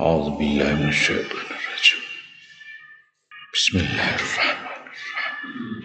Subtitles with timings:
[0.00, 2.00] أعوذ بالله من الشيطان الرجيم.
[3.54, 5.84] بسم الله الرحمن الرحيم.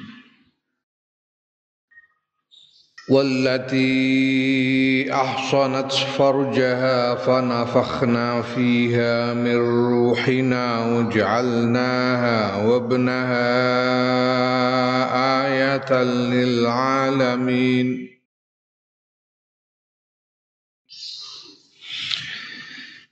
[3.10, 9.56] والتي أحصنت فرجها فنفخنا فيها من
[9.92, 13.50] روحنا وجعلناها وابنها
[15.46, 18.09] آية للعالمين.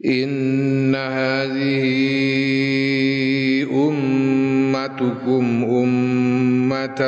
[0.06, 1.86] إن هذه
[3.74, 7.02] أمتكم أمة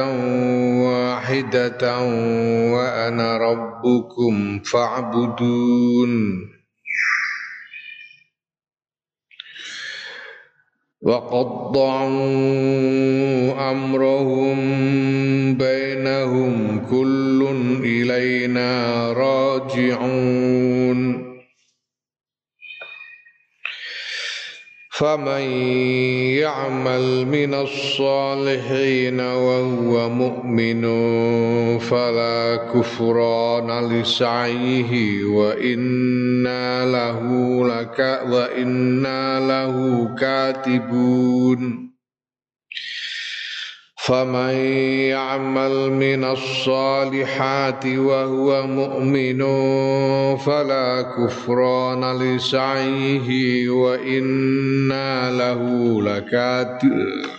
[0.86, 2.02] واحدة
[2.73, 6.40] وأنا ربكم فاعبدون.
[11.02, 12.12] وقطعوا
[13.72, 14.58] أمرهم
[15.58, 17.48] بينهم كل
[17.84, 20.79] إلينا راجعون.
[24.99, 25.41] فمن
[26.44, 30.81] يعمل من الصالحين وهو مؤمن
[31.80, 37.23] فلا كفران لسعيه وإنا له
[37.67, 41.89] لك وإنا له كاتبون.
[44.10, 44.56] فمن
[45.14, 49.40] يعمل من الصالحات وهو مؤمن
[50.38, 55.62] فلا كفران لسعيه وإنا له
[56.02, 57.39] لكاتب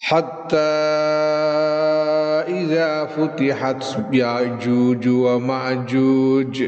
[0.00, 0.56] حتى
[2.48, 6.64] إذا فتحت يأجوج ومأجوج.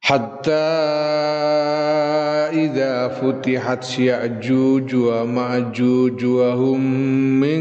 [0.00, 0.50] حتى
[2.52, 6.80] إذا فتحت يأجوج ومأجوج وهم
[7.40, 7.60] من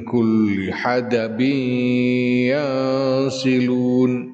[0.00, 1.40] كل حدب
[3.30, 4.25] ينسلون.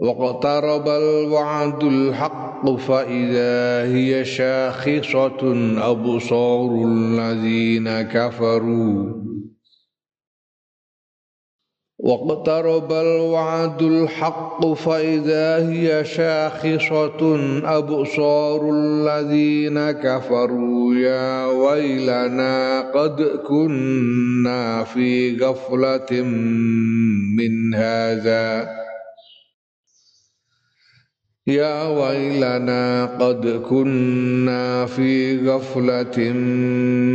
[0.00, 5.40] واقترب الوعد الحق فإذا هي شاخصة
[5.90, 9.20] أبصار الذين كفروا.
[11.98, 17.20] واقترب الوعد الحق فإذا هي شاخصة
[17.64, 20.94] أبصار الذين كفروا.
[20.94, 26.22] يا ويلنا قد كنا في غفلة
[27.36, 28.80] من هذا.
[31.46, 36.32] يا ويلنا قد كنا في غفلة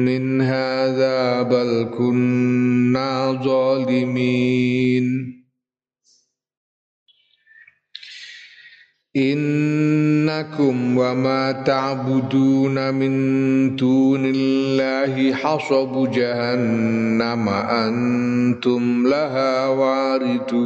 [0.08, 5.36] من هذا بل كنا ظالمين.
[9.18, 20.66] إنكم وما تعبدون من دون الله حصب جهنم أنتم لها واردون.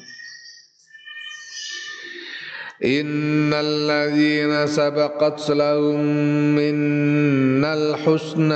[2.85, 6.05] إن الذين سبقت لهم
[6.55, 8.53] منا الحسنى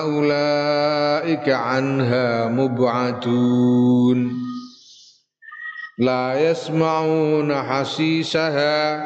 [0.00, 4.32] أولئك عنها مبعدون
[5.98, 9.02] لا يسمعون حسيسها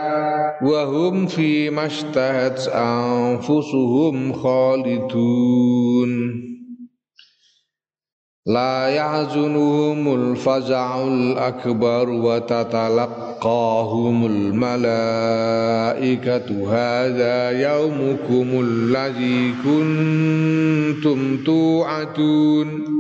[0.62, 6.10] وهم فيما اشتهت أنفسهم خالدون
[8.46, 12.66] لا يحزنهم الفزع الأكبر وتتلقاهم
[14.26, 14.86] الملائكة.
[16.72, 22.96] هذا يومكم الذي كنتم توعدون.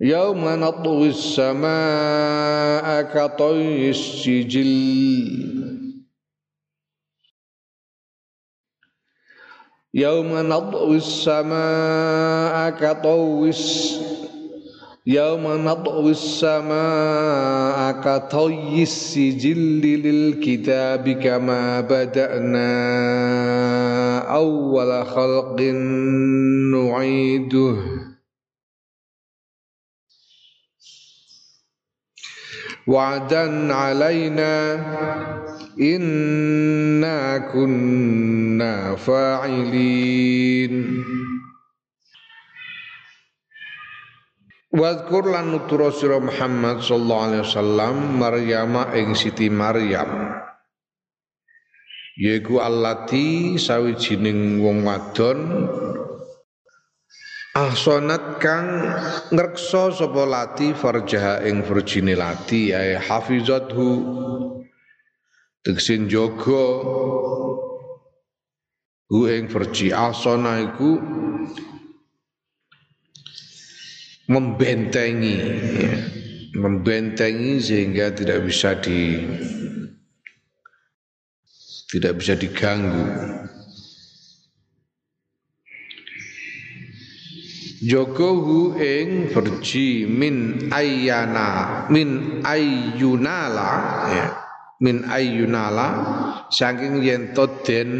[0.00, 5.73] يوم نطوي السماء كطي السجل.
[9.94, 13.50] يوم نطوي السماء كطوي
[15.06, 22.68] يوم نطوي السماء كطي السجل للكتاب كما بدأنا
[24.18, 25.60] أول خلق
[26.74, 27.76] نعيده.
[32.86, 34.54] وعدا علينا
[35.78, 40.74] inna kunna fa'ilin
[44.74, 50.34] Wadkur lan nuturo sira Muhammad sallallahu alaihi wasallam Maryama ing Siti Maryam
[52.18, 55.70] yaiku allati sawijining wong wadon
[57.54, 58.66] ahsanat kang
[59.30, 63.90] ngrekso sapa lati farjaha ing virgine lati ay hafizathu
[65.64, 66.64] tegese jaga
[69.08, 71.00] hu ing farji ahsana iku
[74.28, 75.36] membentengi
[75.80, 75.96] ya.
[76.60, 79.24] membentengi sehingga tidak bisa di
[81.88, 83.04] tidak bisa diganggu
[87.84, 93.72] Jogohu ing berji min ayyana min ayyunala
[94.08, 94.43] ya
[94.84, 95.88] min ayyunala
[96.52, 97.32] saking yen
[97.64, 97.90] den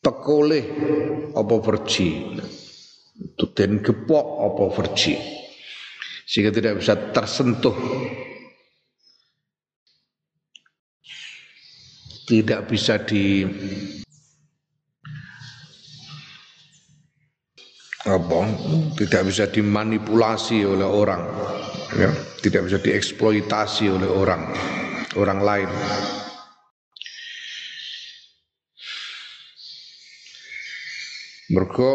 [0.00, 0.64] tekoleh
[1.36, 2.40] apa verji.
[3.52, 5.20] Den gepok apa verji.
[6.24, 7.76] Sehingga tidak bisa tersentuh.
[12.26, 13.46] Tidak bisa di
[18.02, 18.40] apa?
[18.98, 21.22] Tidak bisa dimanipulasi oleh orang
[21.94, 22.10] ya,
[22.42, 24.50] tidak bisa dieksploitasi oleh orang
[25.14, 25.70] orang lain
[31.46, 31.90] Mergo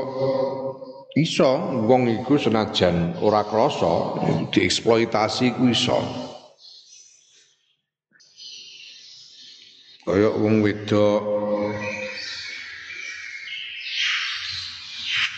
[1.12, 1.52] iso
[1.84, 4.16] wong iku senajan ora krasa
[4.48, 6.00] dieksploitasi ku iso.
[10.08, 11.41] Kaya wong wedok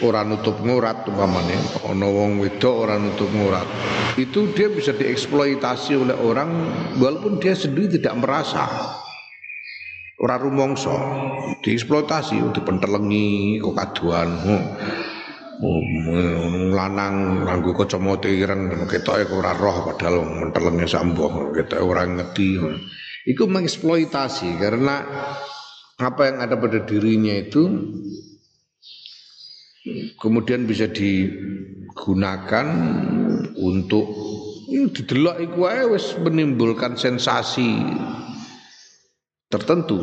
[0.03, 1.55] ora nutup ngurat umpamane.
[1.87, 3.65] Ana wong wedok ora nutup ngurat.
[4.19, 6.51] Itu dia bisa dieksploitasi oleh orang
[6.99, 8.67] walaupun dia sendiri tidak merasa.
[10.19, 10.93] Ora rumangsa.
[11.63, 14.29] Dieksploitasi dipentelengi kok kaduan
[15.63, 15.83] oh,
[16.75, 22.59] lanang nganggo kacamata ireng ketoke ora roh padahal mentelenge sambuh ketoke ora ngerti.
[23.23, 24.99] Itu mengeksploitasi karena
[25.95, 27.63] apa yang ada pada dirinya itu
[30.19, 32.67] kemudian bisa digunakan
[33.59, 34.07] untuk
[34.71, 37.83] didelok iku wis menimbulkan sensasi
[39.51, 39.99] tertentu.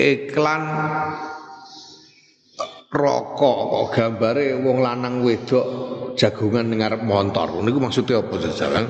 [0.00, 0.62] iklan
[2.90, 5.66] rokok kok gambare wong lanang wedok
[6.16, 7.60] jagungan ning arep montor.
[7.60, 8.84] Niku maksudnya apa jajalan?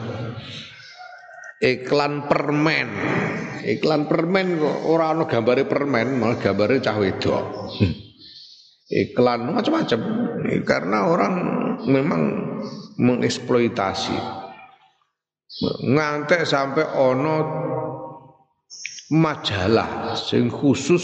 [1.60, 2.88] Iklan permen.
[3.66, 7.44] Iklan permen kok ora ana gambare permen, malah gambare cah wedok.
[8.90, 10.00] Iklan macam-macam.
[10.66, 11.34] Karena orang
[11.86, 12.22] memang
[12.98, 14.18] mengeksploitasi.
[15.86, 17.36] Ngantek sampai ono
[19.10, 21.02] majalah sing khusus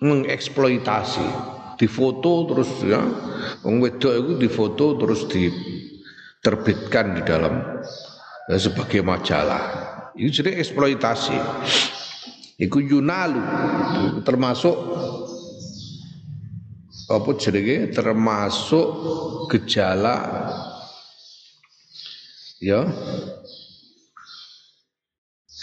[0.00, 1.28] mengeksploitasi
[1.76, 3.04] difoto terus ya
[3.60, 7.60] wong wedok itu difoto terus diterbitkan di dalam
[8.48, 9.62] ya, sebagai majalah
[10.16, 11.36] itu jadi eksploitasi
[12.56, 13.42] itu yunalu
[14.24, 14.76] termasuk
[17.10, 17.92] apa jenenge?
[17.92, 18.86] Termasuk
[19.52, 20.16] gejala.
[22.62, 22.88] Ya.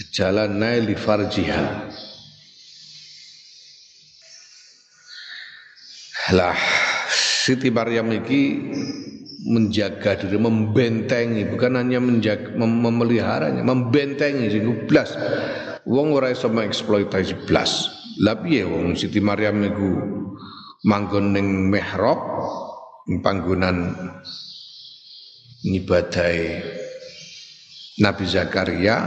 [0.02, 1.94] Gejala naili farjiha
[6.32, 6.56] Lah
[7.12, 8.72] Siti Maryam iki
[9.42, 15.18] menjaga diri, membentengi, bukan hanya menjaga, mem memeliharanya, membentengi sing blas.
[15.84, 17.90] Wong ora iso mengeksploitasi blas.
[18.22, 19.90] Lah piye wong Siti Maryam iku
[20.86, 22.20] manggon ning mihrab
[23.22, 23.94] panggonan
[25.62, 26.62] ngibadahi
[28.02, 28.98] Nabi Zakaria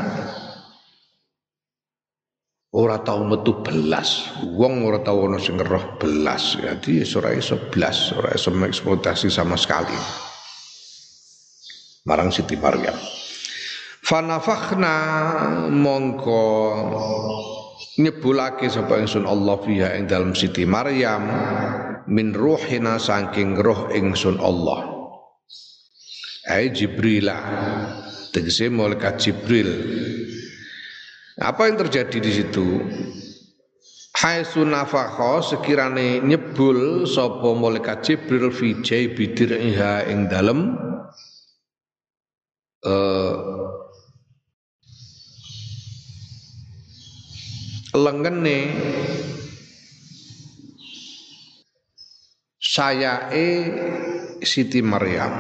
[2.75, 4.31] ora tau metu belas.
[4.55, 6.59] Wong ora tau ana sing roh belas.
[6.59, 9.95] Jadi ora iso belas ora iso mengeksploitasi sama sekali.
[12.05, 12.95] Marang Siti Maryam.
[14.05, 14.97] Fanafakhna
[15.73, 16.45] mongko
[17.99, 21.25] nyebulake sapa ingsun Allah fiha ing dalam Siti Maryam
[22.11, 24.91] min ruhina saking roh ingsun Allah.
[26.51, 27.31] Ai Jibril
[28.35, 29.71] tegese malaikat Jibril.
[31.41, 32.67] Apa yang terjadi di situ?
[34.15, 38.79] Hai sunafakho sekirane nyebul sapa malaikat Jibril fi
[39.11, 40.79] bidir iha ing dalem
[42.87, 43.54] uh,
[47.95, 48.59] lengene
[52.59, 53.47] sayae
[54.43, 55.31] Siti Maryam.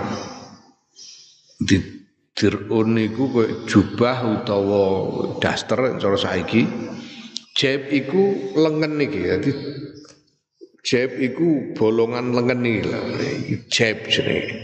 [1.59, 1.77] Di
[2.35, 3.31] dirun niku
[3.67, 4.83] jubah utawa
[5.43, 6.63] daster cara saiki.
[7.55, 9.53] Jeb iku lengen iki dadi
[10.83, 13.01] jeb iku bolongan lengen iki lho.
[13.71, 14.59] Jeb jenenge.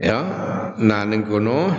[0.00, 0.18] Ya.
[0.80, 1.70] Nah ning kono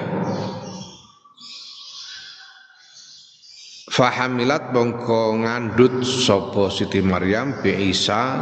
[3.92, 8.40] Fahamilat bongko ngandut sopo Siti Maryam bi Isa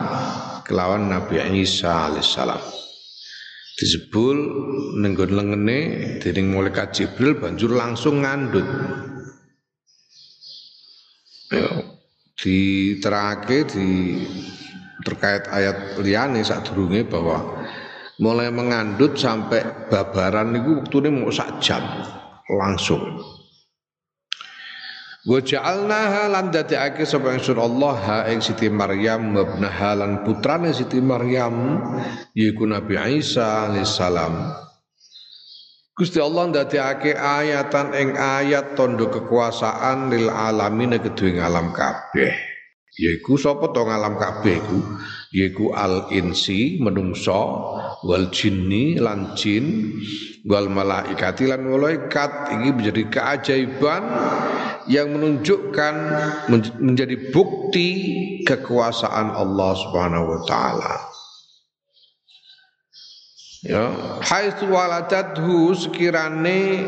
[0.61, 2.61] kelawan Nabi Isa alaihissalam.
[3.73, 4.37] Disebul
[5.01, 5.79] nenggon lengene
[6.21, 8.67] dening malaikat Jibril banjur langsung ngandut.
[11.49, 11.81] Ya,
[12.37, 13.87] diterake di
[15.01, 17.65] terkait ayat liyane sadurunge bahwa
[18.21, 21.81] mulai mengandut sampai babaran niku wektune mau sak jam
[22.53, 23.38] langsung.
[25.27, 31.03] Wa ja'alnaha lan dadekake sapa ingsun Allah ha ing Siti Maryam mabnaha lan putrane Siti
[31.03, 31.75] Maryam
[32.31, 34.55] yaiku Nabi Isa alaihissalam.
[35.91, 42.31] Gusti Allah ndadekake ayatan ing ayat tondo kekuasaan lil alamin kedue alam kabeh.
[42.95, 44.79] Yaiku sapa to ngalam kabeh iku?
[45.35, 47.75] Yaiku al insi menungso
[48.07, 49.91] wal jinni lan jin
[50.47, 54.03] wal malaikati lan malaikat ini menjadi keajaiban
[54.89, 55.95] yang menunjukkan
[56.81, 57.89] menjadi bukti
[58.41, 60.95] kekuasaan Allah Subhanahu wa taala.
[63.59, 63.91] Ya,
[64.23, 66.79] haitsu waladadhu sekirane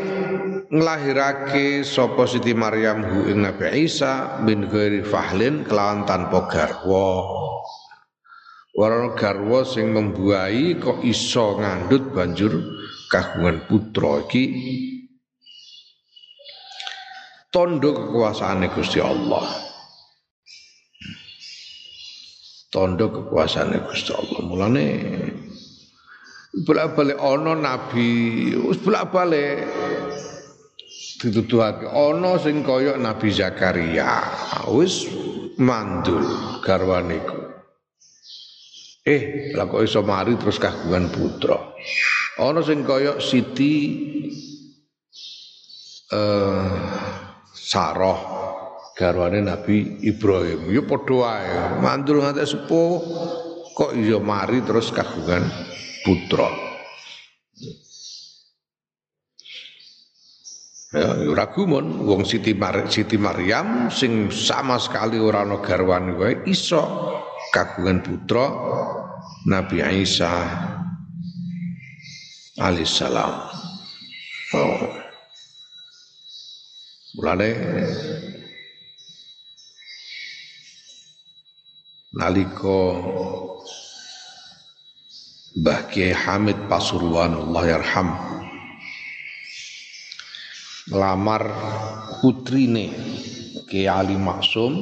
[0.72, 7.28] nglahirake sapa Siti Maryam hu ing Nabi Isa bin ghairi fahlin kelawan tanpa garwa.
[8.72, 12.56] Warana garwa sing membuahi kok iso ngandut banjur
[13.12, 14.44] kagungan putra iki
[17.52, 19.44] tondo kekuasaane Gusti Allah.
[22.72, 24.40] Tondo kekuasaane Gusti Allah.
[24.40, 24.86] Mulane
[26.64, 28.08] bolak-balik ana nabi
[28.56, 29.68] wis bolak-balik
[31.20, 34.20] dituduhake ana sing kaya Nabi Zakaria
[34.68, 35.08] wis
[35.56, 36.24] mandul
[36.60, 37.22] garwane
[39.06, 41.72] eh lah kok iso mari terus kagungan putra
[42.36, 43.74] ana sing kaya Siti
[46.12, 47.21] eh
[47.52, 48.18] Sarah
[48.96, 51.52] garwane Nabi Ibrahim ya padha wae
[51.84, 52.92] mandul nganti sepuh
[53.72, 55.44] kok iso mari terus kagungan
[56.04, 56.48] putra.
[60.92, 66.44] Ya, ora gumun wong Siti Mar Siti Maryam sing sama sekali ora ana garwane wae
[66.44, 66.84] iso
[67.48, 68.44] kagungan putra
[69.48, 70.32] Nabi Isa
[72.60, 73.32] alaihissalam.
[74.52, 75.01] Oh.
[77.12, 77.48] Mulane.
[82.12, 82.80] Nalika
[85.56, 88.08] Mbah Kiai Hamid Pasuruan Allah yarham
[90.92, 91.44] melamar
[92.20, 92.92] putrine
[93.68, 94.76] Kiai Ali Maksum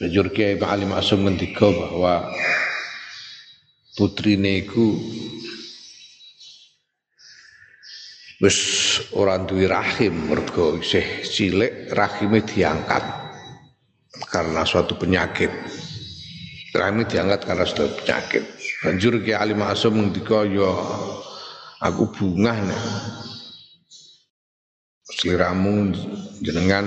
[0.00, 2.32] Bajur Kiai Ali Maksum ngendika bahwa
[3.96, 4.96] putrine iku
[8.42, 8.58] wis
[9.16, 13.04] ora duwe rahim mergo isih cilik rahime diangkat
[14.28, 15.52] karena suatu penyakit
[16.76, 18.44] Rami diangkat karena sudah penyakit.
[18.84, 20.68] Banjur ke Ali Masum ngendika ya
[21.80, 22.84] aku bunga nih.
[25.06, 25.96] Seliramu
[26.44, 26.84] jenengan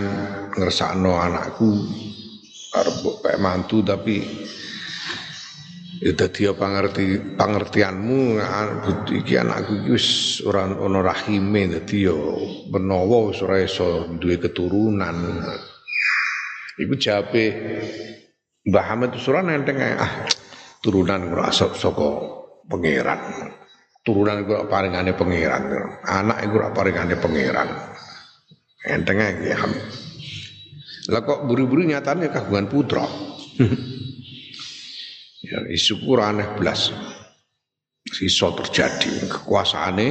[0.54, 1.90] ngersakno anakku
[2.78, 3.02] arep
[3.42, 4.22] mantu tapi
[6.00, 8.40] ya dadi pangerti pangertianmu
[9.20, 12.16] iki anakku iki wis ora ana rahime dadi ya
[12.72, 15.44] menawa wis ora iso duwe keturunan.
[16.80, 17.44] Iku jawabe
[18.64, 20.24] Mbah Hamid Suran enteng ah
[20.80, 22.10] turunan kula saka
[22.72, 23.20] pangeran.
[24.00, 25.64] Turunan kula paringane pangeran.
[26.08, 27.68] Anak iku ora paringane pangeran.
[28.88, 29.84] Enteng ae Hamid.
[31.12, 33.04] Lah kok buru-buru nyatane kagungan putra.
[35.50, 36.94] ya syukur aneh belas.
[38.10, 40.08] iso terjadi kekuasaane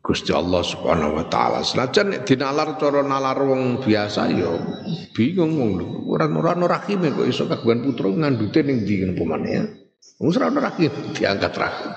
[0.00, 1.60] Gusti Allah Subhanahu wa taala.
[1.62, 4.50] Senajan dinalar cara nalar wong biasa ya
[5.14, 5.70] bingung wong
[6.10, 9.64] ora ora rahime kok iso kagungan putra ngandute ning ndi ngono pemane ya.
[10.18, 11.92] Wong ora rahim diangkat rahim.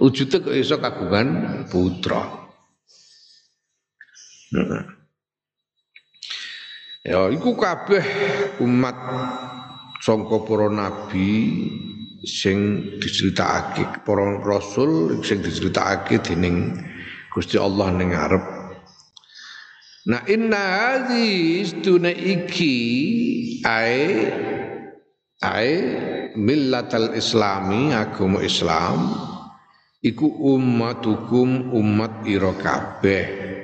[0.00, 1.28] Wujude kok iso kagungan
[1.70, 2.50] putra.
[4.56, 4.84] Nah.
[7.06, 8.02] Ya iku kabeh
[8.58, 8.98] umat
[10.06, 11.66] sangka para nabi
[12.22, 16.78] sing diceritakake para rasul sing diceritakake dening
[17.34, 18.44] Gusti Allah ning ngarep.
[20.06, 22.76] Nah inna hadhi istuna iki
[23.66, 24.30] ai
[25.42, 25.72] ai
[26.38, 29.10] millatal islami agama Islam
[30.06, 33.55] iku ummatukum umat ira kabeh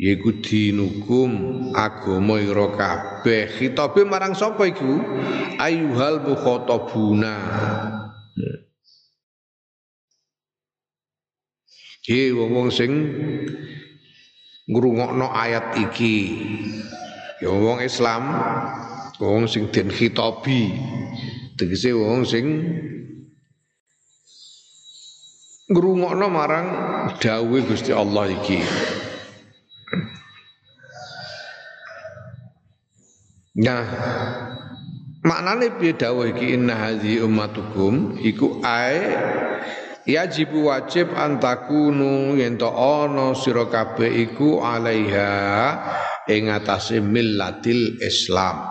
[0.00, 1.30] yaiku dinukum
[1.76, 4.96] agama ira kabeh khitabe marang sapa iku
[5.60, 7.36] ayuhal mukhatabuna
[12.00, 12.90] He wong sing
[14.66, 16.42] ngrungokno ayat iki.
[17.38, 18.34] Ya wong Islam,
[19.22, 20.74] wong sing den khitabi.
[21.54, 22.46] Tegese wong sing
[25.70, 26.66] ngrungokno marang
[27.20, 28.58] dawuh Gusti Allah iki.
[33.50, 33.82] Nah,
[35.26, 36.54] maknane piye dawuh iki?
[36.54, 39.10] Inna hadhi ummatukum iku ae
[40.06, 45.30] yajibu wajib antakunu yen to ana sira kabeh iku alaiha
[46.30, 48.70] ing atase millatil Islam.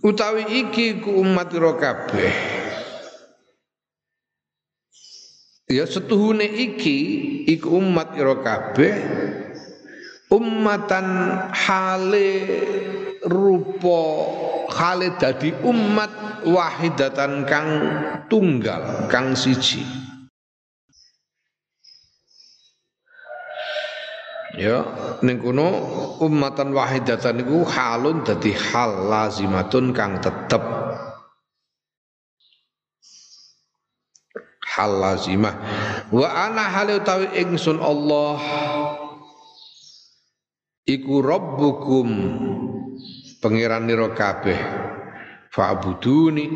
[0.00, 2.32] Utawi iki ku umat kabeh
[5.66, 6.98] ya setuhune iki
[7.50, 8.94] iku umat kabeh
[10.30, 11.06] ummatan
[11.54, 12.30] hale
[13.26, 14.02] rupa
[14.74, 17.68] hale dadi umat wahidatan kang
[18.26, 19.82] tunggal kang siji.
[24.56, 24.88] Ya
[25.20, 25.68] ning kono
[26.24, 30.64] ummatan wahidatan niku halun dadi hal lazimatun kang tetep.
[34.76, 35.56] Hal lazimah.
[36.12, 38.36] Wa ana hal utawi ingsun Allah
[40.86, 42.08] iku rabbukum
[43.42, 44.56] pangeran nira kabeh.
[45.50, 46.46] Fa'buduni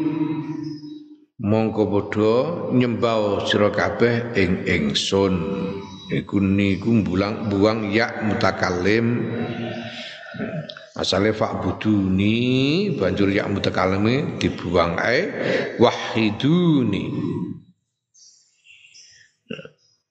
[1.41, 2.35] mongko padha
[2.71, 5.35] nyembah sira kabeh ing ingsun.
[6.11, 9.31] Iku niku buang ya mutakallim
[10.99, 12.35] asale fa'buduni
[12.99, 15.23] banjur ya mutakallim dibuang ae.
[15.79, 17.05] Wahiduni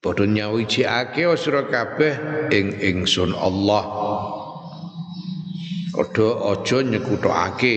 [0.00, 3.84] padha nyawijake sira kabeh ing ingsun Allah.
[5.92, 7.76] Odo ojo nyekutokake.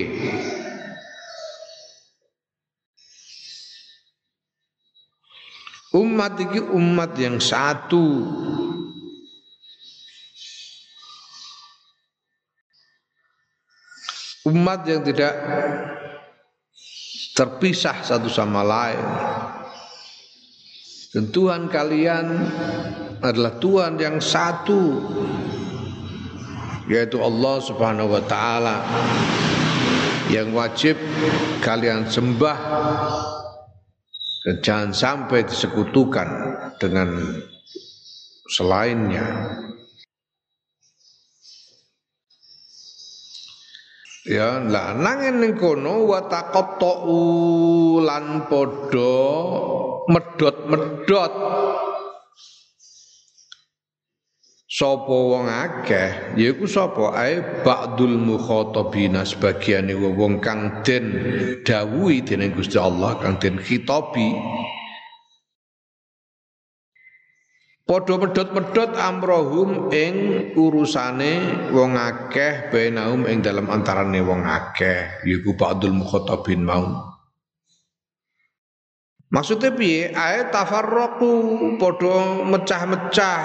[5.93, 8.25] Umat ini umat yang satu.
[14.43, 15.33] Umat yang tidak
[17.37, 19.01] terpisah satu sama lain
[21.13, 22.25] Dan Tuhan kalian
[23.21, 24.97] adalah Tuhan yang satu
[26.89, 28.81] yaitu Allah Subhanahu wa taala
[30.33, 30.97] yang wajib
[31.61, 32.59] kalian sembah
[34.43, 36.27] dan jangan sampai disekutukan
[36.81, 37.39] dengan
[38.51, 39.23] selainnya.
[44.23, 46.95] Ya, lah nanging ning kono wa taqattu
[48.07, 49.19] lan padha
[50.07, 51.33] medot-medot
[54.73, 56.39] sapa wong akeh?
[56.39, 57.11] Yaiku sapa?
[57.19, 61.05] Ae ba'dul mukhatabina sebagian wong kang den
[61.67, 64.39] dawuhi dening Gusti Allah kang den khitabi
[67.83, 70.15] Padha medhot-medhot amrohum ing
[70.55, 75.19] urusane wong akeh bainahum ing dalam antarane wong akeh.
[75.27, 77.11] Yaiku ba'dul mukhatabin mau.
[79.27, 80.15] Maksudnya piye?
[80.15, 81.31] Ae tafarraqu
[81.75, 83.41] padha mecah-mecah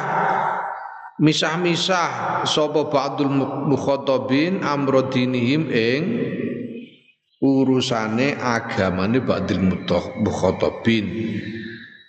[1.18, 3.34] misah-misah sapa ba'dul
[3.74, 6.02] mukhatabin amro dinihim ing
[7.42, 9.82] urusane agamane ba'dul
[10.22, 11.06] mukhatabin.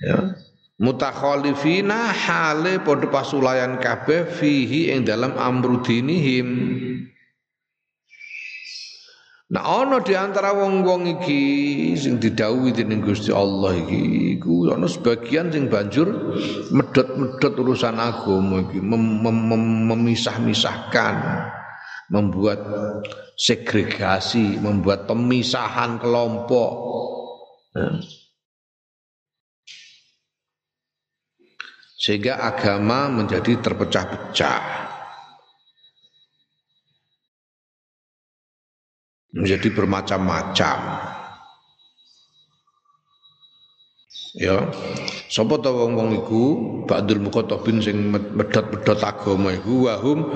[0.05, 0.37] Ya
[0.79, 6.47] mutakhalifina hale padha pasulayan kabeh fihi ing dalam amru dinihim
[9.49, 11.41] Nah ana di antara wong-wong iki
[11.97, 16.37] sing didhawuhi dening Gusti Allah iki iku ana sebagian sing banjur
[16.69, 21.49] medhot-medhot urusan agama iki mem mem mem memisah-misahkan
[22.13, 22.61] membuat
[23.37, 26.71] segregasi, membuat pemisahan kelompok.
[27.73, 27.89] Ya.
[31.99, 34.63] Sehingga agama menjadi terpecah-pecah.
[39.35, 40.79] Menjadi bermacam-macam.
[44.39, 44.71] Ya.
[45.27, 46.43] Sapa ta wong-wong iku
[46.87, 50.31] ba'dul mukhatabin sing medhot-medhot agama iku wahum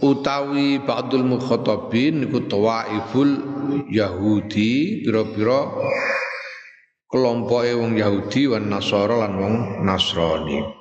[0.00, 3.28] utawi ba'dul mukhatabin iku tawaiful
[3.90, 5.72] Yahudi pira-pira
[7.10, 10.79] kelompoke wong Yahudi wan Nasara lan wong Nasrani.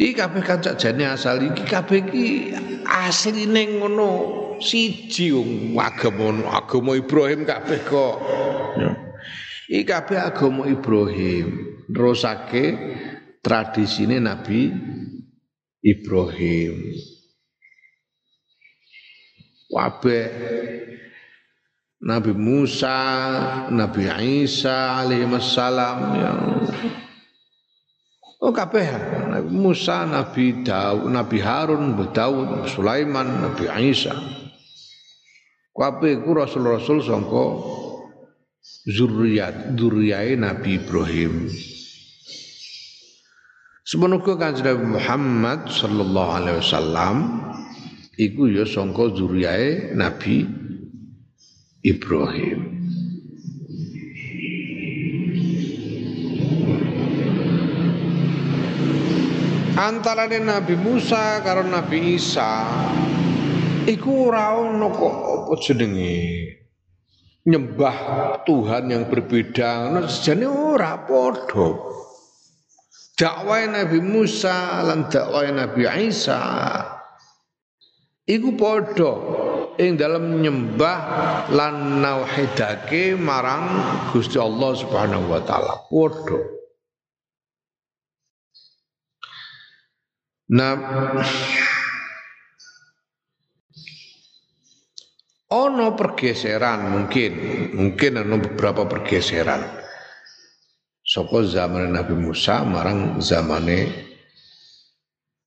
[0.00, 2.56] Iki kabeh kancak jane asal iki kabeh iki
[2.88, 4.10] asline ngono
[4.56, 8.16] siji wong agama agama Ibrahim kabeh kok.
[8.80, 8.96] Ya.
[9.68, 12.80] Iki kabeh agama Ibrahim, nerusake
[13.44, 14.72] tradisine Nabi
[15.84, 16.96] Ibrahim.
[19.68, 20.20] Wabe
[22.00, 22.98] Nabi Musa,
[23.68, 24.08] Nabi
[24.48, 26.32] Isa alaihi wassalam ya.
[28.40, 28.88] Oh kabeh
[29.46, 34.12] Musa, Nabi Daud, Nabi Harun, Daud, Sulaiman, Nabi Isa.
[35.70, 37.46] Kabeh ku rasul-rasul sangka
[38.84, 41.48] zuriat zuriyae Nabi Ibrahim.
[43.86, 47.16] Semenuka kanjeng Nabi Muhammad sallallahu alaihi wasallam
[48.20, 50.44] iku ya sangka zuriyae Nabi
[51.80, 52.79] Ibrahim.
[59.80, 62.68] Antarane Nabi Musa karo Nabi Isa
[63.88, 66.20] iku ora ono kok apa jenenge?
[67.48, 67.96] Nyembah
[68.44, 69.88] Tuhan yang berbeda.
[69.88, 71.80] Ngono sejane ora padha.
[73.16, 76.44] Dakwah Nabi Musa lan dakwah Nabi Isa
[78.28, 79.12] iku padha.
[79.80, 81.00] Ing dalam nyembah
[81.56, 83.64] lan nauhidake marang
[84.12, 85.88] Gusti Allah Subhanahu wa taala.
[85.88, 86.59] Padha
[90.50, 90.74] Nah
[95.50, 97.32] Ono pergeseran mungkin,
[97.74, 99.82] mungkin ono beberapa pergeseran.
[101.02, 103.90] Soko zaman Nabi Musa marang zamane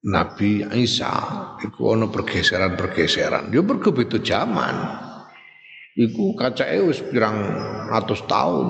[0.03, 1.07] Nabi Isa.
[1.63, 3.47] Iku ono pergeseran-pergeseran.
[3.55, 4.75] Yo mergo zaman.
[5.95, 7.39] Iku kacake wis pirang
[7.87, 8.67] ratus tahun.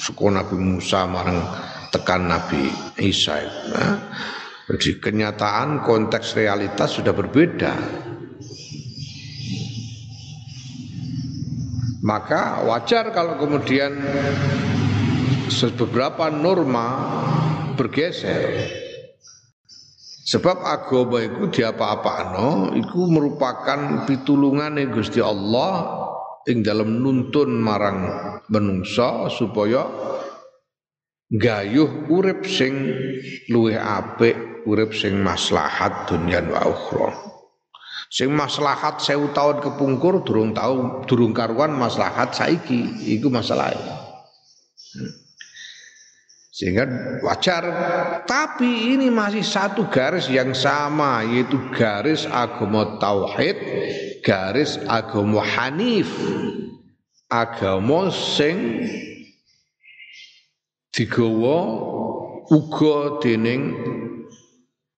[0.00, 1.44] Soko Nabi Musa marang
[1.92, 2.72] tekan Nabi
[3.04, 3.44] Isa.
[3.68, 4.00] Nah,
[4.68, 7.72] jadi kenyataan konteks realitas sudah berbeda.
[12.04, 13.96] Maka wajar kalau kemudian
[15.72, 16.86] beberapa norma
[17.80, 18.68] bergeser.
[20.28, 26.04] Sebab agama itu diapa-apano itu merupakan pitulungan Gusti Allah
[26.44, 28.04] ing dalam nuntun marang
[28.52, 29.88] menungso supaya
[31.28, 32.92] gayuh urip sing
[33.52, 37.12] luwih apik, urip sing maslahat dunia wa ukhra.
[38.08, 43.76] Sing maslahat sewu tahun kepungkur durung tahu durung karuan maslahat saiki iku masalah.
[44.96, 45.12] Hmm.
[46.48, 46.88] Sehingga
[47.22, 47.62] wajar
[48.26, 53.54] tapi ini masih satu garis yang sama yaitu garis agama tauhid,
[54.24, 56.08] garis agama hanif.
[57.28, 58.88] Agama sing
[60.98, 61.58] digawa
[62.50, 63.70] uga dening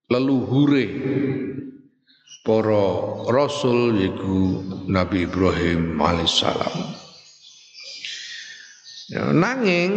[0.09, 0.89] leluhure
[2.41, 2.85] para
[3.29, 6.73] rasul yaiku Nabi Ibrahim alaihissalam.
[9.13, 9.91] Ya, nanging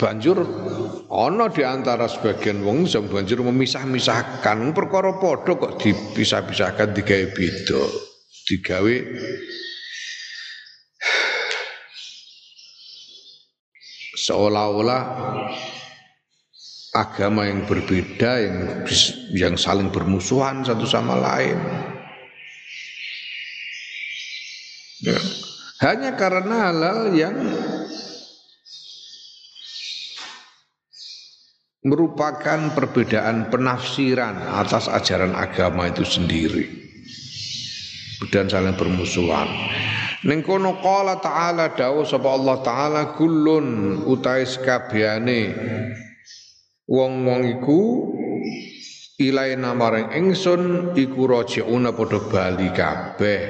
[0.00, 0.40] banjur
[1.12, 7.82] ana di antara sebagian wong sing banjur memisah-misahkan perkara padha kok dipisah-pisahkan digawe beda
[8.48, 8.94] digawe
[14.24, 15.02] seolah-olah
[16.96, 18.56] agama yang berbeda yang
[19.34, 21.58] yang saling bermusuhan satu sama lain.
[25.04, 25.20] Ya.
[25.84, 27.36] Hanya karena halal yang
[31.84, 36.64] merupakan perbedaan penafsiran atas ajaran agama itu sendiri
[38.32, 39.44] dan saling bermusuhan.
[40.24, 45.52] Ning kono qala ta'ala dawu sapa Allah taala kullun utai kabehane
[46.88, 47.80] wong-wong iku
[49.20, 53.40] ilaina maring ingsun iku rajiuna padha bali kabeh.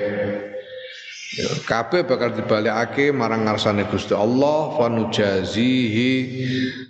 [1.34, 6.10] Ya, kabeh bakal dibalikake marang ngarsane Gusti Allah fanujazihi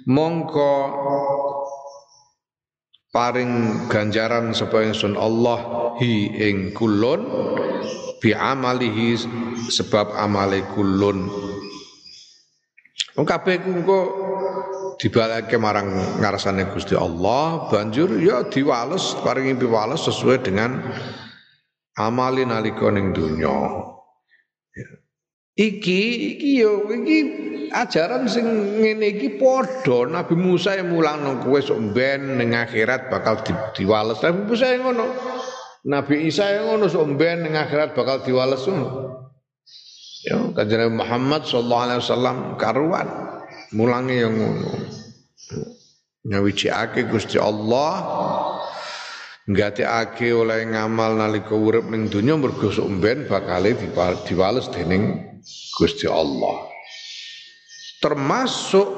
[0.05, 0.73] mongko
[3.15, 7.23] paring ganjaran sapa ingsun Allah hi ing kulun
[8.19, 9.15] bi amalihi
[9.71, 11.31] sebab amale kulun.
[13.15, 14.01] Wong kabeh ku engko
[14.99, 20.83] dibalake marang ngarsane Gusti Allah banjur ya diwales paringi piwales sesuai dengan
[21.95, 23.55] amali nalika ning donya
[25.55, 27.19] iki iki yo iki
[27.71, 28.47] ajaran sing
[28.83, 30.07] ngene iki padha.
[30.11, 34.19] Nabi Musa yang mulang nang kowe sok ben ning akhirat bakal di, diwales.
[34.23, 35.07] Nabi Musa yang ngono.
[35.85, 38.63] Nabi Isa yang ngono sok ben ning akhirat bakal diwales.
[38.67, 38.89] Ngono
[40.25, 43.09] ya kanjeng Muhammad sallallahu alaihi wasallam karuan.
[43.75, 44.71] Mulangi yang ngono.
[46.25, 48.01] Nyawijake Gusti Allah
[49.45, 53.77] nggatekake oleh ngamal nalika urip ning donya mergo sok ben bakale
[54.25, 55.34] diwales dening
[55.77, 56.69] Gusti Allah
[58.01, 58.89] termasuk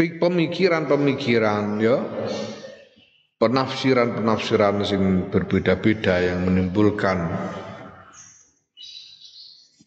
[0.00, 1.96] pemikiran-pemikiran ya
[3.40, 7.24] penafsiran-penafsiran yang berbeda-beda yang menimbulkan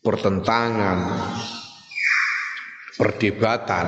[0.04, 1.00] pertentangan,
[2.98, 3.88] perdebatan.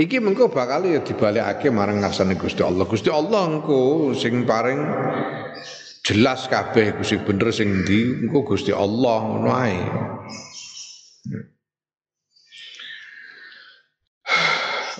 [0.00, 2.88] Iki mengko bakal ya dibalikake marang ngarsane Gusti Allah.
[2.88, 4.80] Gusti Allah engko sing paring
[6.10, 9.78] jelas kabeh sing bener sing ndi engko Gusti Allah ngono ae.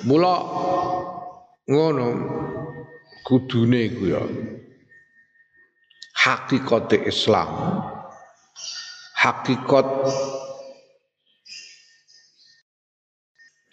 [0.07, 0.35] Mula
[1.67, 2.07] ngono
[3.27, 4.23] kudune iku ya
[6.15, 7.51] hakikate Islam
[9.19, 9.87] hakikat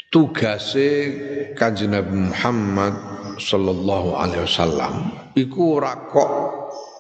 [0.10, 0.90] tugase
[1.54, 2.98] Kanjeng Nabi Muhammad
[3.38, 4.94] sallallahu alaihi wasallam
[5.38, 6.32] iku ora kok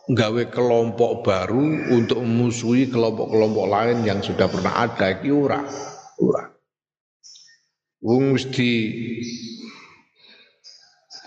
[0.07, 5.59] gawe kelompok baru untuk memusuhi kelompok-kelompok lain yang sudah pernah ada iki ora
[6.23, 6.47] ora.
[7.99, 8.71] Wong mesti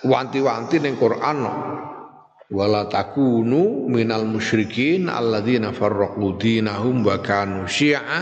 [0.08, 1.38] wanti-wanti ning Quran
[2.50, 8.20] wala takunu minal musyrikin alladzina farraqu dinahum wa kanu syi'a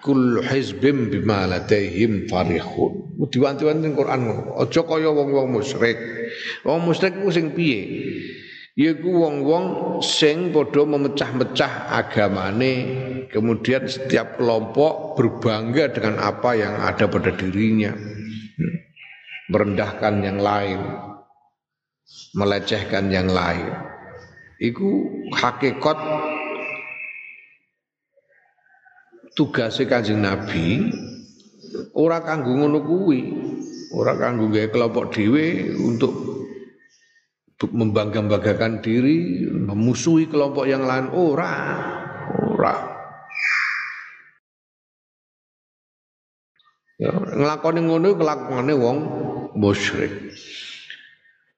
[0.00, 5.98] kullu hizbim bima ladaihim farihun diwanti-wanti ning Quran aja kaya wong-wong musyrik.
[6.62, 8.06] Wong musyrik ku sing piye
[8.78, 12.72] yaiku wong-wong sing padha memecah-mecah agamane
[13.30, 17.94] kemudian setiap kelompok berbangga dengan apa yang ada pada dirinya.
[19.50, 20.78] Merendahkan yang lain.
[22.34, 23.70] Melecehkan yang lain.
[24.60, 24.90] Iku
[25.34, 25.98] hakikat
[29.34, 30.90] tugas Kanjeng Nabi
[31.96, 33.20] ora kanggo ngono kuwi,
[33.94, 36.39] ora kanggo kelompok dhewe untuk
[37.68, 41.52] membangga-banggakan diri, memusuhi kelompok yang lain ora,
[42.56, 42.76] ora.
[46.96, 48.98] Ya, nglakoni ngono kelakone wong
[49.56, 50.32] musyrik.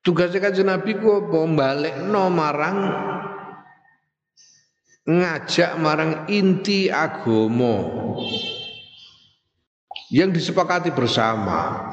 [0.02, 1.22] Tugasnya kanjeng Nabi ku
[2.10, 2.78] no marang
[5.06, 7.74] ngajak marang inti agomo
[10.10, 11.90] yang disepakati bersama.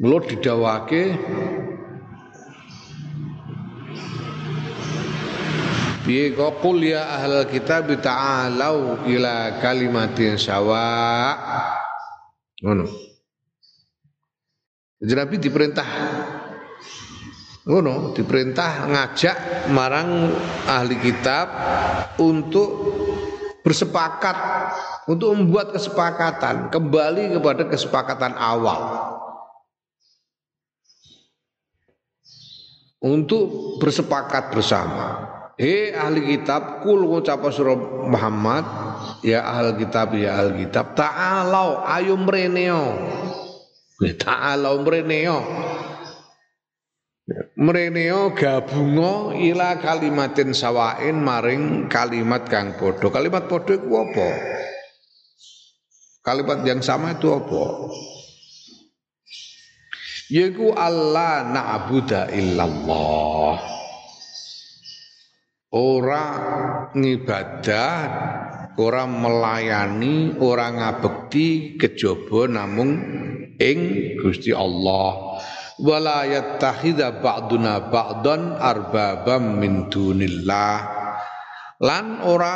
[0.00, 1.02] Mula didawake
[6.00, 11.36] Piye kok qul ya ahlal kitab ta'alau ila kalimatin sawa.
[12.64, 12.88] Ngono.
[15.00, 15.88] Jadi Nabi diperintah
[17.68, 19.36] ngono, diperintah ngajak
[19.72, 20.32] marang
[20.64, 21.46] ahli kitab
[22.20, 22.68] untuk
[23.60, 24.36] bersepakat
[25.04, 28.80] untuk membuat kesepakatan kembali kepada kesepakatan awal
[33.00, 35.39] untuk bersepakat bersama.
[35.60, 37.76] Hei ahli kitab kul ngucap surah
[38.08, 38.64] Muhammad
[39.20, 42.96] ya ahli kitab ya ahli kitab ta'alau ayo mreneo
[44.00, 45.44] Ta'ala mreneo.
[47.60, 53.12] Mreneo gabungo ila kalimatin sawain maring kalimat kang padha.
[53.12, 54.28] Kalimat padha iku apa?
[56.24, 57.64] Kalimat yang sama itu apa?
[60.32, 63.79] Yaiku Allah na'budu illallah.
[65.70, 66.26] Ora
[66.98, 67.94] ngibadah
[68.74, 72.98] ora melayani, ora ngabekti kejaba namung
[73.54, 73.78] ing
[74.18, 75.38] Gusti Allah.
[75.78, 80.76] Wala yattakhidha ba'duna ba'dan arbabam min dunillah.
[81.80, 82.54] Lan ora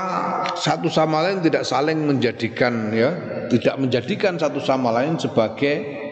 [0.59, 3.15] satu sama lain tidak saling menjadikan ya,
[3.47, 6.04] tidak menjadikan satu sama lain sebagai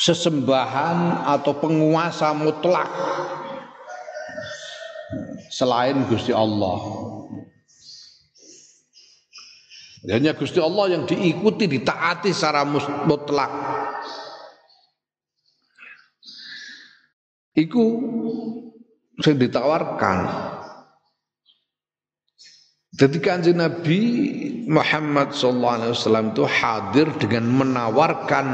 [0.00, 2.88] sesembahan atau penguasa mutlak
[5.52, 6.80] selain Gusti Allah.
[10.08, 12.64] Hanya Gusti Allah yang diikuti, ditaati secara
[13.04, 13.52] mutlak.
[17.52, 17.84] Iku
[19.20, 20.18] sing ditawarkan.
[22.96, 24.00] Jadi kanjeng Nabi
[24.64, 25.92] Muhammad SAW
[26.32, 28.46] itu hadir dengan menawarkan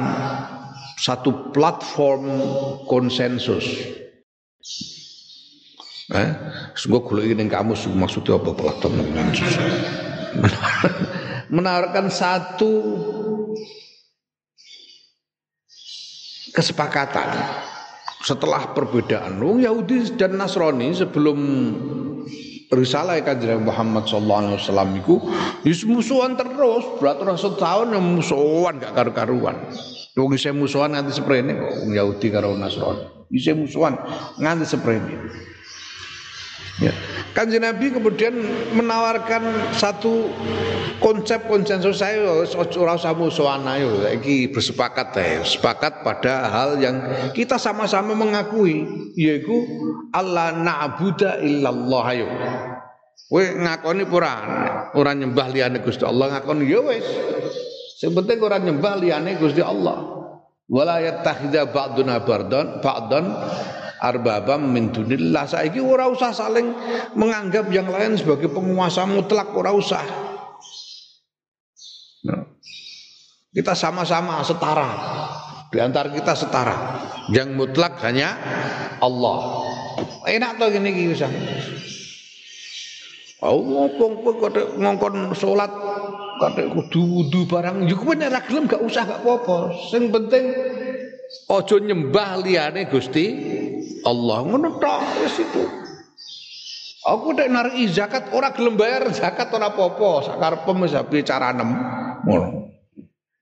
[0.96, 2.24] satu platform
[2.88, 3.64] konsensus.
[6.06, 6.30] Eh,
[6.72, 9.54] gue golek ning kamu maksudnya apa platform konsensus?
[11.50, 12.72] menawarkan satu
[16.50, 17.28] kesepakatan
[18.24, 21.38] setelah perbedaan Wong Yahudi dan Nasrani sebelum
[22.72, 25.16] risalah kanjeng Muhammad sallallahu alaihi wasallam iku
[25.62, 26.84] wis musuhan terus.
[26.98, 29.56] Berat setahun yang musuhan gak karu-karuan.
[30.16, 31.52] Wong isih musuhan nganti seprene
[31.84, 33.28] wong Yahudi karo Nasrani.
[33.28, 34.00] Isih musuhan
[34.40, 35.12] nganti seprene.
[36.80, 36.92] Ya.
[37.36, 38.32] Kanjeng Nabi kemudian
[38.72, 40.32] menawarkan satu
[41.04, 42.24] konsep konsensus saya
[42.80, 46.96] ora usah musuhan ayo iki bersepakat ya, sepakat pada hal yang
[47.36, 48.88] kita sama-sama mengakui
[49.20, 49.52] yaitu
[50.16, 52.28] Allah na'budu illallah ayo.
[53.28, 54.34] Kowe ngakoni ora
[54.96, 57.04] ora nyembah liyane Gusti Allah ngakoni ya wis.
[58.00, 60.08] Sing penting ora nyembah liyane Gusti Allah.
[60.72, 63.24] Wala yattakhidha ba'duna ba'dan ba'dan
[64.06, 65.50] arbabam min dunillah.
[65.50, 66.70] Saiki ora usah saling
[67.18, 70.02] menganggap yang lain sebagai penguasa mutlak ora usah.
[73.50, 74.90] Kita sama-sama setara.
[75.72, 76.76] Di antara kita setara.
[77.32, 78.36] Yang mutlak hanya
[79.02, 79.66] Allah.
[80.26, 81.30] Enak tuh gini iki usah
[83.46, 85.70] Allah pong kode ngongkon salat
[86.40, 87.84] kode kudu wudu barang.
[87.84, 89.76] Yo kuwi nek gak usah gak apa-apa.
[89.92, 90.50] Sing penting
[91.46, 93.26] aja nyembah liyane Gusti
[94.06, 94.38] Allah.
[94.46, 95.42] Ngono tok wis
[97.06, 98.78] aku nek narik zakat ora gelem
[99.10, 100.32] zakat ora apa-apa.
[100.32, 100.94] Sakarepem wis
[101.26, 101.70] cara nem.
[102.22, 102.48] Ngono.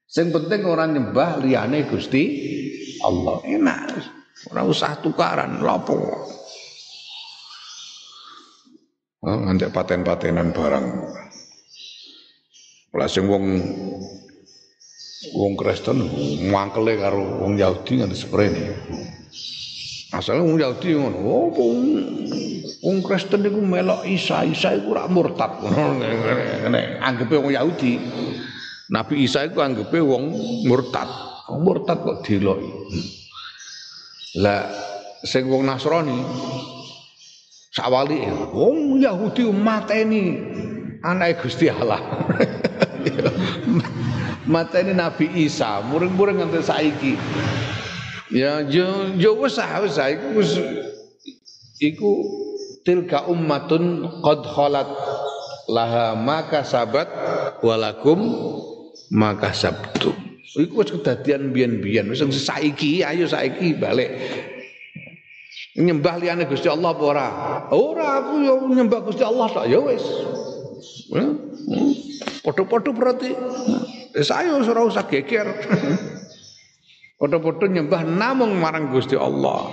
[0.09, 2.23] Sing penting orang nyembah liyane Gusti
[3.05, 3.45] Allah.
[3.45, 3.81] Enak
[4.51, 5.97] ora usah tukaran lapo
[9.25, 10.87] Oh, ngantek paten-patenan barang.
[12.93, 13.57] Lah sing wong
[15.33, 16.05] wong Kristen
[16.53, 18.65] mangkele karo wong Yahudi nganti seprene.
[20.15, 21.51] Asale wong Yahudi ngono, oh
[22.87, 25.59] wong Kristen niku melok Isa, Isa iku ora murtad.
[27.09, 27.99] Anggepe wong Yahudi.
[28.95, 30.31] Nabi Isa iku anggepe wong
[30.71, 31.11] murtad.
[31.51, 32.71] Wong murtad kok diloki.
[34.39, 34.71] Lah
[35.27, 36.21] sing wong Nasrani
[37.75, 38.23] sawali
[38.55, 40.39] wong Yahudi mateni
[41.03, 41.99] anake Gusti Allah.
[44.53, 47.13] mateni Nabi Isa, muring-muring nganti saiki.
[48.35, 50.59] Ya yo yo wis wis iku wis
[51.79, 52.11] iku
[52.83, 54.91] tilka ummatun qad khalat
[55.71, 57.07] laha maka sabat
[57.63, 58.19] walakum
[59.15, 60.11] maka sabtu.
[60.59, 64.11] Iku wis kedadian biyen-biyen wis saiki ayo saiki balik.
[65.79, 67.29] Nyembah liyane Gusti Allah apa ora?
[67.71, 70.03] Ora aku yo nyembah Gusti Allah tok ya wis.
[72.43, 73.31] Padha-padha berarti.
[74.27, 75.47] Saya ora usah geger.
[77.15, 79.71] Podo-podo nyembah namung marang Gusti Allah.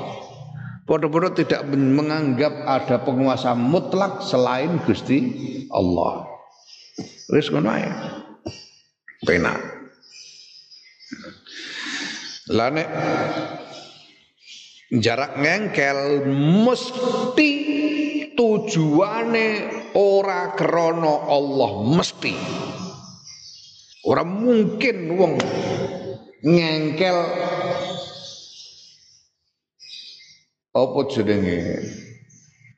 [0.85, 5.19] Podo-podo tidak menganggap ada penguasa mutlak selain Gusti
[5.73, 6.29] Allah.
[7.33, 7.89] Wis ngono ae.
[9.25, 9.57] Penak.
[12.51, 12.69] Lah
[14.91, 16.27] jarak ngengkel
[16.65, 17.51] mesti
[18.35, 19.47] tujuane
[19.95, 22.35] ora krana Allah mesti.
[24.03, 25.33] Ora mungkin wong
[26.45, 27.17] ngengkel.
[30.71, 31.83] Apa jenenge?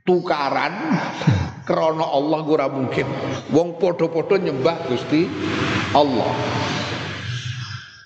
[0.04, 0.73] Tukaran?
[1.67, 3.08] Krana Allah ora mungkin.
[3.56, 5.32] Wong padha-padha nyembah Gusti
[5.95, 6.32] Allah.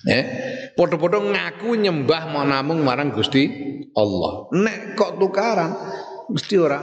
[0.05, 0.25] Eh
[0.77, 3.49] padha-padha ngaku nyembah namung marang Gusti
[3.97, 4.45] Allah.
[4.53, 5.73] Nek kok tukaran
[6.29, 6.79] mesti ora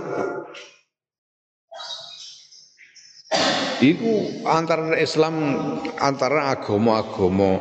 [3.82, 5.34] Iku antara Islam
[5.98, 7.58] antara agama-agama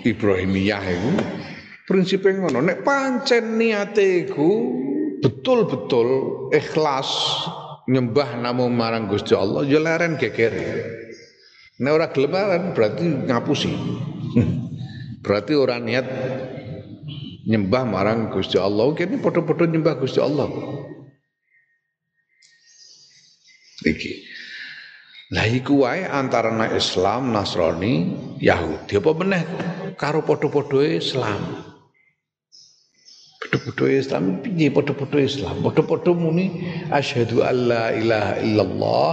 [0.00, 1.10] Ibrahimiyah itu
[1.84, 4.48] prinsipnya ngono nek pancen niate iku
[5.20, 6.08] betul-betul
[6.54, 7.10] ikhlas
[7.90, 10.54] nyembah namung marang Gusti Allah ya leren geger.
[11.80, 13.72] Nek ora gelem berarti ngapusi.
[15.24, 16.06] berarti orang niat
[17.48, 18.92] nyembah marang Gusti Allah.
[18.94, 20.48] Kene padha-padha nyembah Gusti Allah.
[23.80, 24.29] Iki.
[25.30, 26.02] Lah iku wae
[26.74, 29.42] Islam, Nasrani, Yahudi apa meneh
[29.94, 31.70] karo padha-padha Islam.
[33.38, 35.62] Padha-padha Islam piye padha-padha Islam?
[35.62, 39.12] Padha-padha muni asyhadu alla ilaha illallah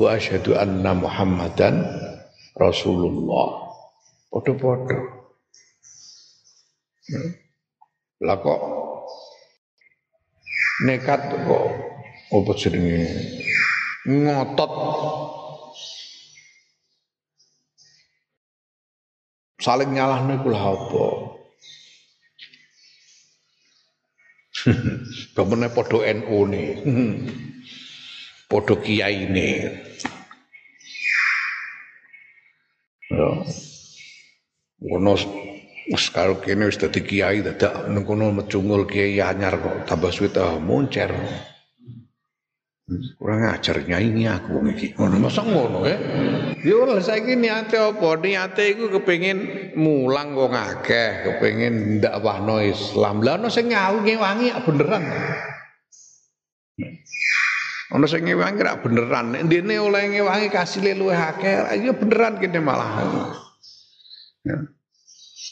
[0.00, 1.84] wa asyhadu anna Muhammadan
[2.56, 3.68] Rasulullah.
[4.32, 4.98] Podo-podo.
[7.08, 7.30] Hmm.
[8.18, 8.60] Kok
[10.84, 11.64] nekat kok
[12.28, 13.08] apa jenenge
[14.06, 14.72] ngotot
[19.58, 21.04] saling nyalahne iku lha apa
[25.34, 26.62] Kemene padha NU ne.
[28.50, 29.48] Padha kiai ne.
[33.10, 33.28] Ya.
[34.82, 35.12] Ngono
[35.88, 40.58] wis karo kene wis kiai dadak nang kono mecungul kiai anyar kok tambah suwit ah,
[40.58, 41.10] moncer.
[43.20, 46.00] Kurang ajar nyai aku wong iki ngono masa ngono ya
[46.64, 48.18] yo saiki niate apa?
[48.18, 55.04] Niate iku kepengin mulang wong akeh kepengin ndakwahno Islam lah ono sing ngewangi beneran.
[57.94, 59.36] Ono sing ngewangi ra beneran.
[59.36, 62.90] Nek dene oleh ngewangi kasih luwih akeh ya beneran kene malah.
[64.48, 64.58] Ya.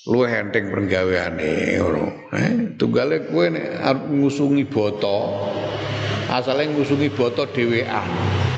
[0.07, 2.31] luwih enteng penggaweane ngono.
[2.31, 5.19] Eh tunggale kowe nek ngusungi boto
[6.31, 8.07] asale ngusungi boto dhewean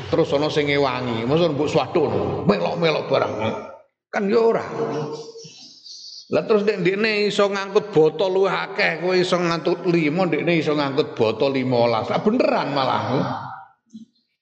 [0.09, 1.23] terus ana sing ngewangi.
[1.23, 2.11] Mosok mbok swadon
[2.49, 3.33] melok-melok barang.
[4.09, 4.65] Kan ya ora.
[6.29, 9.93] Lah terus nek ndekne iso ngangkut boto luwih akeh kowe iso ngangkut 5
[10.29, 11.65] ndekne iso ngangkut boto 15
[12.09, 13.01] lah beneran malah.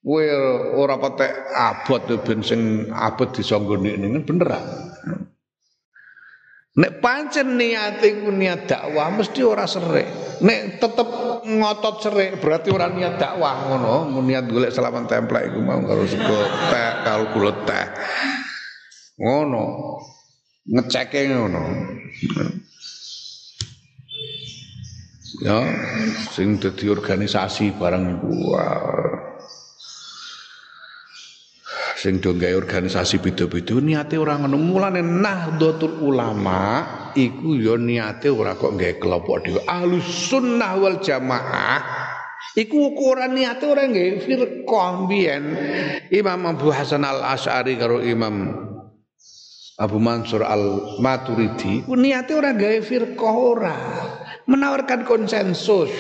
[0.04, 0.24] Kowe
[0.76, 4.64] ora patek abot ben sing abot disanggo ndekne beneran
[6.78, 10.06] Nek pancen niat iku niat dakwah mesti ora serik.
[10.46, 11.10] Nek tetep
[11.42, 16.38] ngotot serik berarti ora niat dakwah ngono, niat golek selaman templek iku mau karo sego
[16.70, 17.86] teh, karo gula teh.
[19.18, 19.66] Ngono.
[20.70, 21.64] Ngeceke ngono.
[25.42, 25.60] Ya,
[26.30, 28.58] sing dadi organisasi barang iku
[31.98, 34.54] sing do gawe organisasi beda-beda niate ora ngono.
[34.62, 36.86] Mulane Nahdlatul Ulama
[37.18, 39.62] iku ya niate ora kok gawe kelompok dhewe.
[39.66, 41.82] Ahlus Sunnah wal Jamaah
[42.54, 45.44] iku ukuran niate ora gawe firqah mbiyen.
[46.14, 48.54] Imam Abu Hasan Al Asy'ari karo Imam
[49.82, 53.78] Abu Mansur Al Maturidi ku niate ora gawe firqah ora.
[54.48, 55.92] Menawarkan konsensus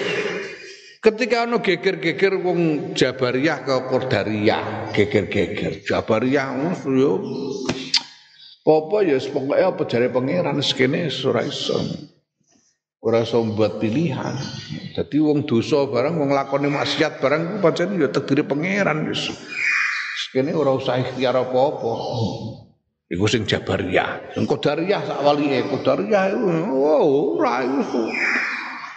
[0.97, 5.85] Ketika ono geger-geger wong Jabariyah ke Qadariyah, geger-geger.
[5.85, 6.57] Jabariyah
[6.89, 7.21] yo
[8.67, 11.77] apa ya pokoke apa jare pangeran sekene ora iso.
[12.97, 14.35] Ora iso buat pilihan.
[14.97, 19.29] Jadi wong dosa barang wong lakoni maksiat barang pancen ya takdire pangeran wis.
[20.17, 21.93] Sekene ora usah ikhtiar apa-apa.
[23.07, 24.33] Iku sing Jabariyah.
[24.33, 26.33] Sing Qadariyah sak walike Qadariyah
[26.73, 28.01] oh ora iso.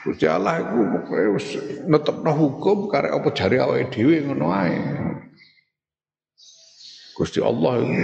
[0.00, 1.46] Gusti Allah iku pokoke wis
[1.84, 4.80] netepno hukum karek apa jare awake dhewe ngono ae.
[7.12, 8.00] Gusti Allah iku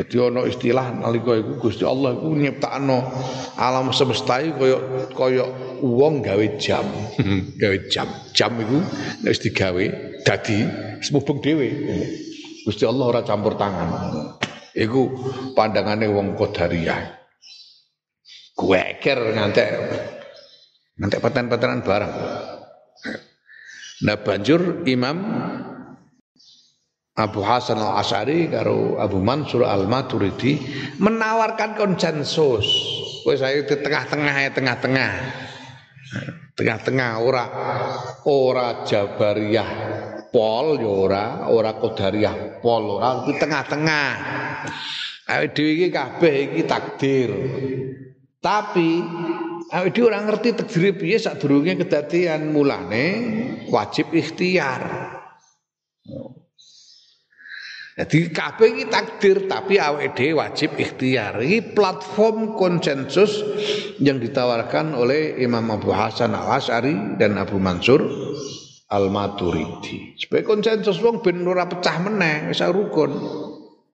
[0.00, 2.98] dadi ana istilah nalika iku Gusti Allah iku nyiptakno
[3.60, 4.78] alam semesta iku kaya
[5.12, 5.44] kaya
[5.84, 6.88] wong gawe jam.
[7.60, 8.08] gawe jam.
[8.32, 8.80] Jam iku
[9.20, 9.84] nek wis digawe
[10.24, 10.64] dadi
[11.04, 11.68] semubeng dhewe.
[12.64, 13.92] Gusti Allah ora campur tangan.
[14.72, 15.12] Iku
[15.52, 17.12] pandangane wong Qadariyah.
[18.56, 19.68] Kueker ngantek
[20.96, 22.14] Nanti paten-patenan barang.
[23.96, 25.16] Nah banjur Imam
[27.16, 30.60] Abu Hasan al Asari karo Abu Mansur al Maturidi
[31.00, 32.64] menawarkan konsensus.
[33.24, 35.12] Wes saya di tengah-tengah ya tengah-tengah.
[36.56, 37.44] Tengah-tengah ora
[38.24, 39.70] ora Jabariyah
[40.32, 44.08] pol ya ora, ora Qadariyah pol ora, di tengah-tengah.
[45.26, 47.30] Awake dhewe kabeh iki takdir.
[48.38, 49.02] Tapi
[49.72, 53.06] awake dhewe ora ngerti takdire piye sadurunge kedadian mulane
[53.70, 55.14] wajib ikhtiar.
[57.96, 61.40] Jadi kabeh iki takdir tapi awake dhewe wajib ikhtiar.
[61.40, 63.40] Ini platform konsensus
[63.98, 68.04] yang ditawarkan oleh Imam Abu Hasan Al Asy'ari dan Abu Mansur
[68.92, 70.14] Al Maturidi.
[70.14, 73.16] Supaya konsensus wong ben ora pecah meneh, wis rukun.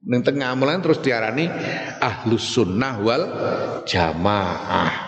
[0.02, 1.46] Ning tengah mulai terus diarani
[2.02, 3.22] ahlus sunnah wal
[3.86, 5.01] jamaah.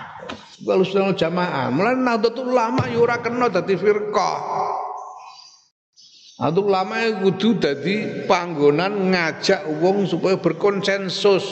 [0.62, 1.66] Sunnah wal jamaah.
[1.74, 4.38] Mulai nahdlatul ulama ya ora kena dadi firqah.
[6.38, 11.42] Nahdlatul ulama kudu dadi panggonan ngajak wong supaya berkonsensus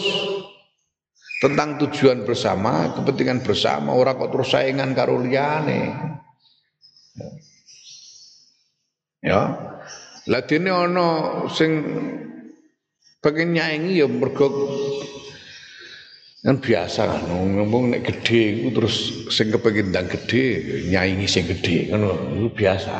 [1.42, 5.90] tentang tujuan bersama, kepentingan bersama, ora kok terus saingan karo liyane.
[9.18, 9.42] Ya.
[10.30, 11.06] Lah dene ana
[11.50, 11.82] sing
[13.18, 14.46] pengen nyaingi ya mergo
[16.42, 20.44] kan biasa kan ngomong nek gede terus sing kepengin ndang gede
[20.90, 22.94] nyaingi sing gede ngono itu biasa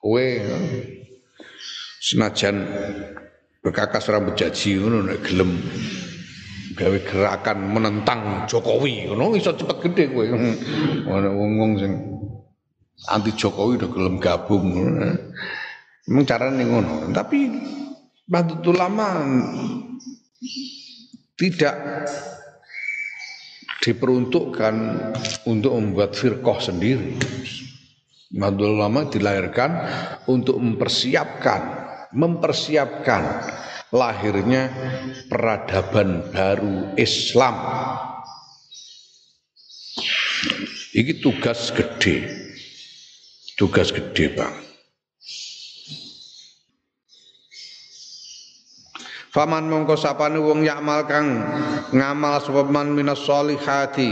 [0.00, 0.26] kowe
[2.00, 2.56] senajan
[3.60, 5.60] Bekakas rambut jaji ngono nek gelem
[6.72, 10.24] gawe gerakan menentang Jokowi ngono iso cepet gede kowe.
[11.12, 11.92] Ana wong-wong sing
[13.04, 15.12] anti Jokowi udah gelem gabung ngono.
[16.08, 17.12] Memang caranya ngono.
[17.12, 17.38] Tapi
[18.32, 19.08] Nahdlatul Ulama
[21.40, 22.04] tidak
[23.80, 24.74] diperuntukkan
[25.48, 27.16] untuk membuat firqah sendiri.
[28.36, 29.70] Nahdlatul Ulama dilahirkan
[30.28, 31.60] untuk mempersiapkan,
[32.12, 33.22] mempersiapkan
[33.90, 34.70] lahirnya
[35.26, 37.56] peradaban baru Islam.
[40.94, 42.28] Ini tugas gede,
[43.56, 44.69] tugas gede bang.
[49.30, 51.38] Faman mongko sapane wong yakmal kang
[51.94, 54.10] ngamal sapa man minas solihati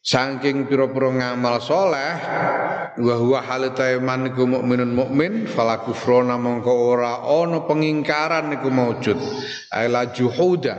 [0.00, 2.16] Saking pira-pira ngamal soleh
[2.96, 9.20] wa huwa halita man iku mukminun mukmin fala kufrona mongko ora ana pengingkaran niku maujud
[9.76, 10.74] aila juhuda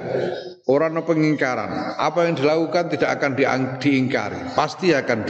[0.66, 2.02] ora ana pengingkaran.
[2.02, 3.38] Apa yang dilakukan tidak akan
[3.78, 5.22] diingkari pasti akan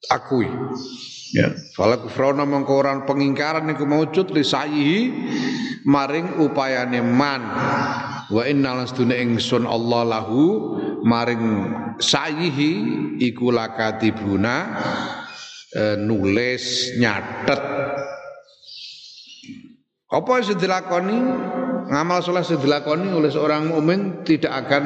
[0.00, 0.48] diakui
[1.36, 1.52] ya.
[1.76, 5.12] Fala kufrona mongko ora pengingkaran niku maujud lisayihi
[5.86, 7.42] maring upayane man.
[8.30, 10.42] Wa innal astuna ingsun Allah lahu
[11.02, 11.42] maring
[11.98, 12.72] sayihi
[13.18, 14.54] iku lakatibuna
[15.74, 17.62] e, nulis nyatet.
[20.10, 21.18] Apa yang dilakoni
[21.90, 24.84] ngamal soleh dilakoni oleh seorang mukmin tidak akan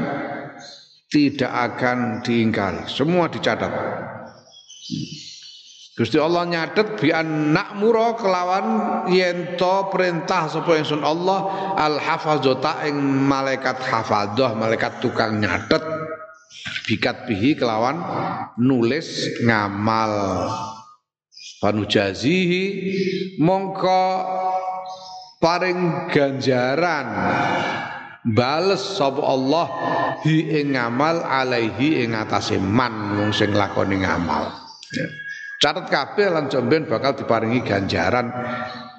[1.09, 2.85] tidak akan diingkari.
[2.89, 3.73] Semua dicatat
[5.95, 7.15] Gusti Allah nyatet bi
[7.55, 8.67] nakmura kelawan
[9.15, 15.87] yen to perintah sapa ingsun Allah al hafazata ing malaikat hafadzah malaikat tukang nyatet
[16.91, 18.03] bikat bihi kelawan
[18.59, 20.51] nulis ngamal.
[21.63, 22.65] Panujazihi
[23.39, 24.05] mongko
[25.39, 27.07] paring ganjaran
[28.35, 29.67] bales sapa Allah
[30.27, 34.64] hi ing ngamal alaihi ing atase man wong sing lakoni ngamal
[34.95, 35.07] ya.
[35.59, 38.31] catat kabeh lan jomben bakal diparingi ganjaran.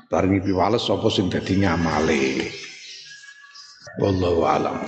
[0.06, 2.46] Paringi piwales sapa sing dadi ngamale
[4.00, 4.86] wallahu alam